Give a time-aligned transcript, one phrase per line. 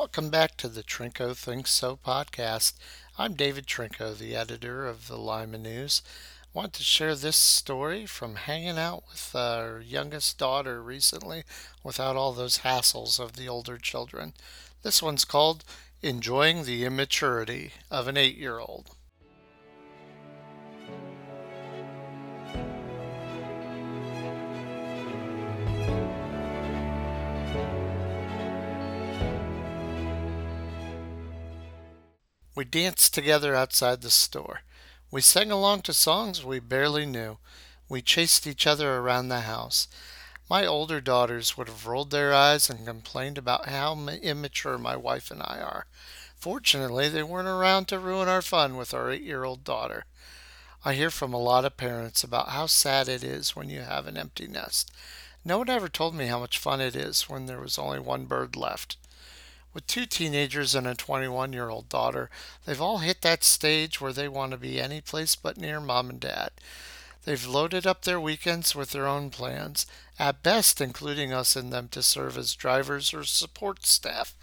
[0.00, 2.72] Welcome back to the Trinko Thinks So podcast.
[3.18, 6.00] I'm David Trinko, the editor of the Lima News.
[6.42, 11.44] I want to share this story from hanging out with our youngest daughter recently
[11.84, 14.32] without all those hassles of the older children.
[14.82, 15.64] This one's called
[16.00, 18.92] Enjoying the Immaturity of an Eight Year Old.
[32.60, 34.60] We danced together outside the store.
[35.10, 37.38] We sang along to songs we barely knew.
[37.88, 39.88] We chased each other around the house.
[40.46, 45.30] My older daughters would have rolled their eyes and complained about how immature my wife
[45.30, 45.86] and I are.
[46.36, 50.04] Fortunately, they weren't around to ruin our fun with our eight year old daughter.
[50.84, 54.06] I hear from a lot of parents about how sad it is when you have
[54.06, 54.92] an empty nest.
[55.46, 58.26] No one ever told me how much fun it is when there was only one
[58.26, 58.98] bird left.
[59.72, 62.28] With two teenagers and a 21 year old daughter,
[62.64, 66.10] they've all hit that stage where they want to be any place but near mom
[66.10, 66.50] and dad.
[67.24, 69.86] They've loaded up their weekends with their own plans,
[70.18, 74.34] at best including us in them to serve as drivers or support staff.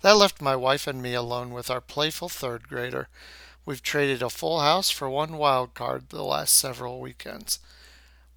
[0.00, 3.08] That left my wife and me alone with our playful third grader.
[3.66, 7.58] We've traded a full house for one wild card the last several weekends.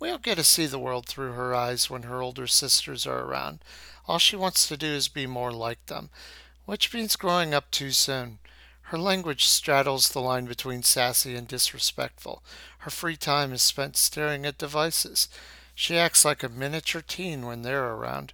[0.05, 3.21] We don't get to see the world through her eyes when her older sisters are
[3.21, 3.65] around.
[4.07, 6.11] All she wants to do is be more like them,
[6.65, 8.37] which means growing up too soon.
[8.93, 12.43] Her language straddles the line between sassy and disrespectful.
[12.77, 15.27] Her free time is spent staring at devices.
[15.73, 18.33] She acts like a miniature teen when they're around.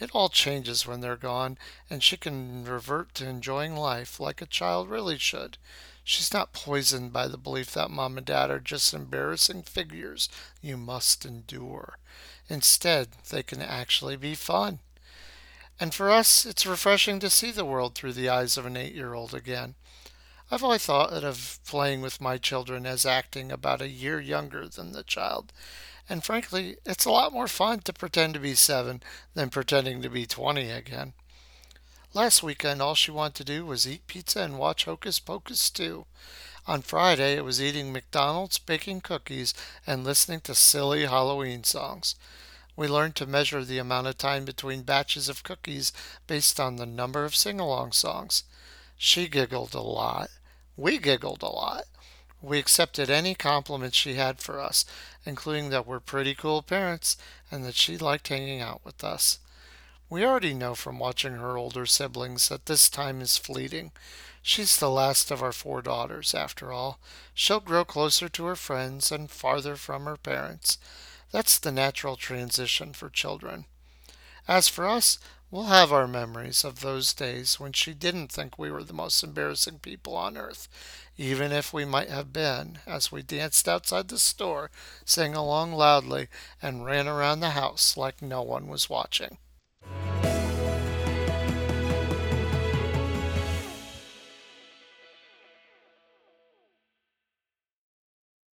[0.00, 4.46] It all changes when they're gone, and she can revert to enjoying life like a
[4.46, 5.58] child really should.
[6.04, 10.28] She's not poisoned by the belief that mom and dad are just embarrassing figures
[10.60, 11.98] you must endure.
[12.48, 14.80] Instead, they can actually be fun.
[15.80, 18.94] And for us, it's refreshing to see the world through the eyes of an eight
[18.94, 19.74] year old again.
[20.50, 24.92] I've always thought of playing with my children as acting about a year younger than
[24.92, 25.52] the child.
[26.08, 30.10] And frankly, it's a lot more fun to pretend to be seven than pretending to
[30.10, 31.14] be 20 again.
[32.14, 36.06] Last weekend, all she wanted to do was eat pizza and watch Hocus Pocus 2.
[36.68, 39.52] On Friday, it was eating McDonald's, baking cookies,
[39.84, 42.14] and listening to silly Halloween songs.
[42.76, 45.92] We learned to measure the amount of time between batches of cookies
[46.28, 48.44] based on the number of sing along songs.
[48.96, 50.30] She giggled a lot.
[50.76, 51.86] We giggled a lot.
[52.40, 54.84] We accepted any compliments she had for us,
[55.26, 57.16] including that we're pretty cool parents
[57.50, 59.40] and that she liked hanging out with us.
[60.14, 63.90] We already know from watching her older siblings that this time is fleeting.
[64.42, 67.00] She's the last of our four daughters, after all.
[67.34, 70.78] She'll grow closer to her friends and farther from her parents.
[71.32, 73.64] That's the natural transition for children.
[74.46, 75.18] As for us,
[75.50, 79.20] we'll have our memories of those days when she didn't think we were the most
[79.24, 80.68] embarrassing people on earth,
[81.18, 84.70] even if we might have been, as we danced outside the store,
[85.04, 86.28] sang along loudly,
[86.62, 89.38] and ran around the house like no one was watching.